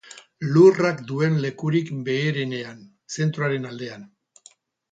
[0.53, 2.81] Lurrak duen lekurik beherenean,
[3.19, 4.11] zentroaren aldean.